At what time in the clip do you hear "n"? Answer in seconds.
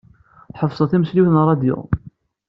1.31-1.39